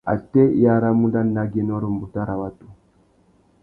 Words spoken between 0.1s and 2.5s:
Atê i aramú nà dangüiénô râ umbuta râ